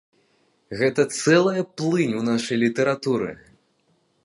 [0.79, 3.31] Гэта цэлая плынь у нашай літаратуры.